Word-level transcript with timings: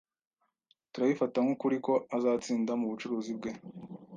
Turabifata 0.91 1.37
nkukuri 1.45 1.77
ko 1.85 1.93
azatsinda 2.15 2.71
mubucuruzi 2.79 3.31
bwe. 3.37 3.51